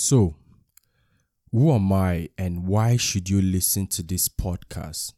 [0.00, 0.36] So,
[1.50, 5.12] who am I and why should you listen to this podcast?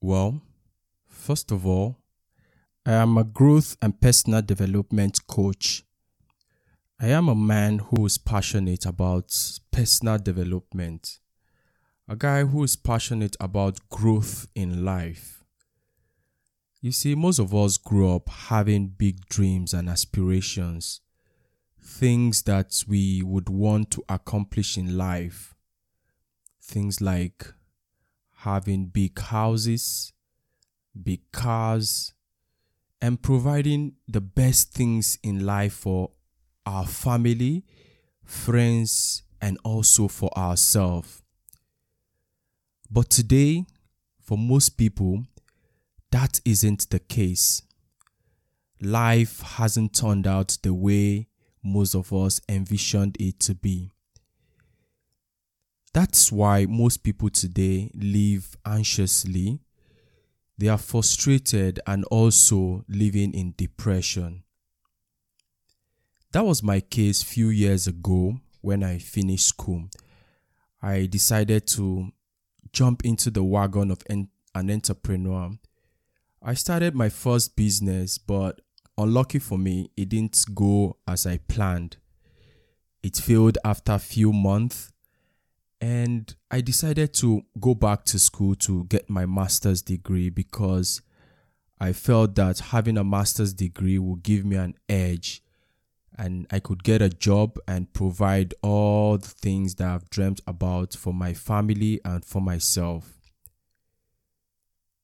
[0.00, 0.40] Well,
[1.04, 1.98] first of all,
[2.86, 5.82] I am a growth and personal development coach.
[7.00, 9.36] I am a man who is passionate about
[9.72, 11.18] personal development,
[12.08, 15.44] a guy who is passionate about growth in life.
[16.80, 21.00] You see, most of us grew up having big dreams and aspirations
[21.84, 25.54] things that we would want to accomplish in life.
[26.62, 27.52] Things like
[28.38, 30.12] having big houses,
[31.00, 32.14] big cars,
[33.02, 36.10] and providing the best things in life for
[36.64, 37.64] our family,
[38.24, 41.22] friends, and also for ourselves.
[42.90, 43.66] But today,
[44.22, 45.24] for most people,
[46.10, 47.60] that isn't the case.
[48.80, 51.28] Life hasn't turned out the way
[51.64, 53.90] most of us envisioned it to be.
[55.92, 59.60] That's why most people today live anxiously.
[60.58, 64.42] They are frustrated and also living in depression.
[66.32, 69.88] That was my case few years ago when I finished school.
[70.82, 72.10] I decided to
[72.72, 75.52] jump into the wagon of an entrepreneur.
[76.42, 78.60] I started my first business, but
[78.96, 81.96] unlucky for me, it didn't go as I planned.
[83.02, 84.92] It failed after a few months,
[85.80, 91.02] and I decided to go back to school to get my master's degree because
[91.78, 95.42] I felt that having a master's degree would give me an edge
[96.16, 100.94] and I could get a job and provide all the things that I've dreamt about
[100.94, 103.14] for my family and for myself.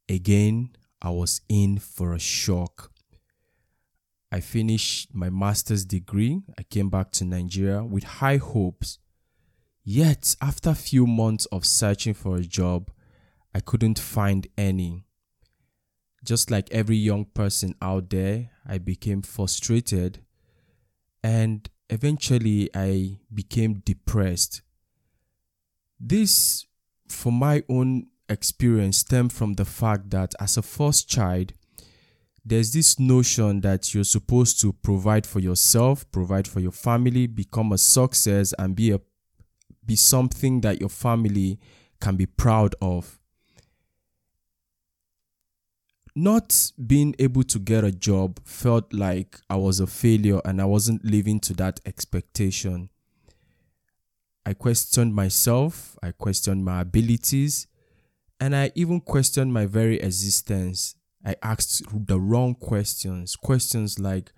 [0.08, 0.70] Again,
[1.02, 2.92] I was in for a shock.
[4.32, 6.42] I finished my master's degree.
[6.56, 8.98] I came back to Nigeria with high hopes.
[9.82, 12.90] Yet, after a few months of searching for a job,
[13.54, 15.04] I couldn't find any.
[16.22, 20.20] Just like every young person out there, I became frustrated
[21.22, 24.62] and eventually I became depressed.
[25.98, 26.66] This,
[27.08, 31.52] from my own experience, stemmed from the fact that as a first child,
[32.44, 37.72] there's this notion that you're supposed to provide for yourself, provide for your family, become
[37.72, 39.00] a success, and be a
[39.84, 41.58] be something that your family
[42.00, 43.18] can be proud of.
[46.14, 50.64] Not being able to get a job felt like I was a failure and I
[50.64, 52.90] wasn't living to that expectation.
[54.44, 57.66] I questioned myself, I questioned my abilities,
[58.40, 63.36] and I even questioned my very existence I asked the wrong questions.
[63.36, 64.32] Questions like,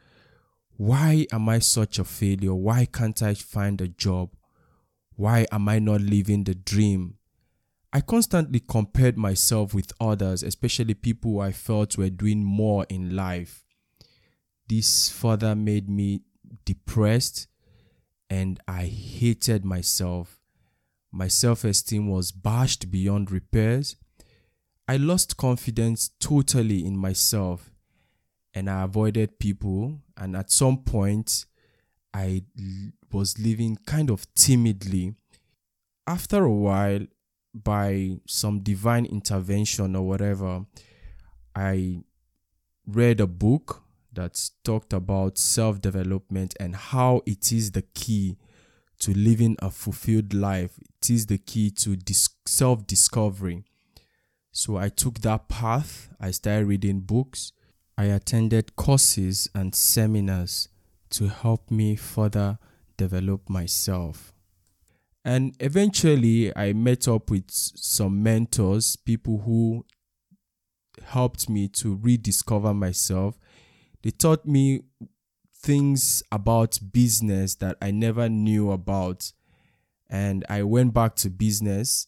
[0.76, 2.54] why am I such a failure?
[2.54, 4.30] Why can't I find a job?
[5.14, 7.18] Why am I not living the dream?
[7.92, 13.64] I constantly compared myself with others, especially people I felt were doing more in life.
[14.68, 16.22] This further made me
[16.64, 17.48] depressed
[18.30, 20.40] and I hated myself.
[21.12, 23.96] My self esteem was bashed beyond repairs
[24.88, 27.70] I lost confidence totally in myself
[28.54, 30.00] and I avoided people.
[30.16, 31.46] And at some point,
[32.12, 32.42] I
[33.10, 35.14] was living kind of timidly.
[36.06, 37.06] After a while,
[37.54, 40.66] by some divine intervention or whatever,
[41.54, 42.02] I
[42.86, 43.82] read a book
[44.12, 48.36] that talked about self development and how it is the key
[49.00, 50.78] to living a fulfilled life.
[51.00, 53.64] It is the key to dis- self discovery.
[54.52, 56.10] So I took that path.
[56.20, 57.52] I started reading books.
[57.96, 60.68] I attended courses and seminars
[61.10, 62.58] to help me further
[62.98, 64.34] develop myself.
[65.24, 69.86] And eventually, I met up with some mentors, people who
[71.02, 73.38] helped me to rediscover myself.
[74.02, 74.82] They taught me
[75.56, 79.32] things about business that I never knew about.
[80.10, 82.06] And I went back to business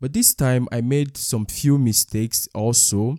[0.00, 3.16] but this time I made some few mistakes also,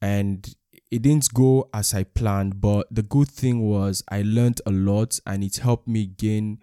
[0.00, 0.54] and
[0.90, 2.60] it didn't go as I planned.
[2.60, 6.58] But the good thing was I learned a lot and it helped me gain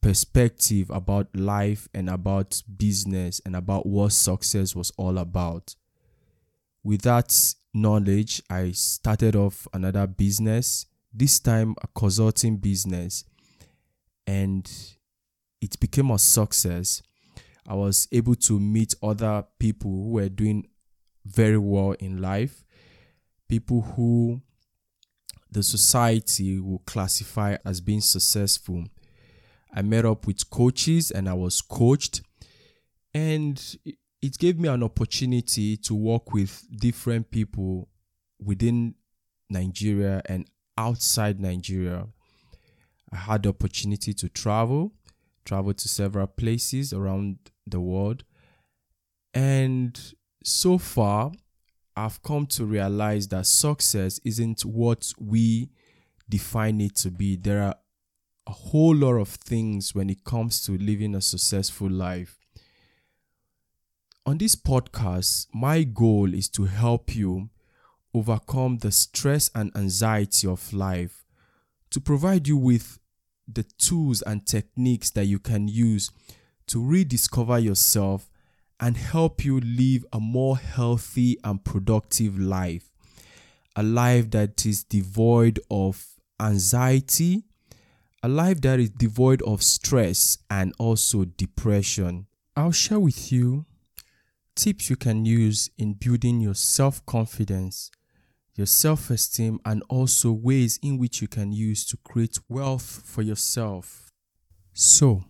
[0.00, 5.74] perspective about life and about business and about what success was all about.
[6.84, 13.24] With that knowledge, I started off another business, this time a consulting business,
[14.26, 14.70] and
[15.60, 17.02] it became a success
[17.68, 20.68] I was able to meet other people who were doing
[21.24, 22.64] very well in life,
[23.48, 24.40] people who
[25.50, 28.84] the society will classify as being successful.
[29.72, 32.22] I met up with coaches and I was coached.
[33.14, 33.60] And
[34.22, 37.88] it gave me an opportunity to work with different people
[38.38, 38.94] within
[39.48, 42.06] Nigeria and outside Nigeria.
[43.12, 44.92] I had the opportunity to travel,
[45.44, 48.24] travel to several places around the world.
[49.34, 49.98] And
[50.42, 51.32] so far,
[51.96, 55.70] I've come to realize that success isn't what we
[56.28, 57.36] define it to be.
[57.36, 57.76] There are
[58.46, 62.38] a whole lot of things when it comes to living a successful life.
[64.24, 67.48] On this podcast, my goal is to help you
[68.12, 71.24] overcome the stress and anxiety of life,
[71.90, 72.98] to provide you with
[73.46, 76.10] the tools and techniques that you can use
[76.68, 78.30] to rediscover yourself
[78.78, 82.90] and help you live a more healthy and productive life.
[83.74, 86.06] A life that is devoid of
[86.40, 87.44] anxiety,
[88.22, 92.26] a life that is devoid of stress and also depression.
[92.56, 93.66] I'll share with you
[94.54, 97.90] tips you can use in building your self confidence,
[98.54, 103.22] your self esteem, and also ways in which you can use to create wealth for
[103.22, 104.10] yourself.
[104.72, 105.24] So,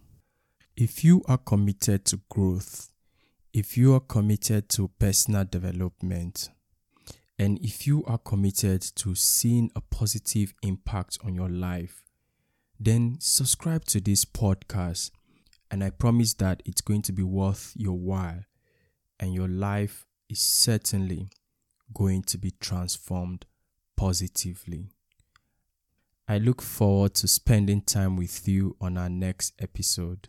[0.77, 2.91] if you are committed to growth,
[3.55, 6.51] if you are committed to personal development,
[7.39, 12.03] and if you are committed to seeing a positive impact on your life,
[12.79, 15.11] then subscribe to this podcast.
[15.71, 18.45] And I promise that it's going to be worth your while
[19.19, 21.31] and your life is certainly
[21.95, 23.47] going to be transformed
[23.97, 24.91] positively.
[26.29, 30.29] I look forward to spending time with you on our next episode.